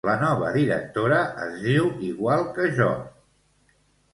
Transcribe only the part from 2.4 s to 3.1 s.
que jo!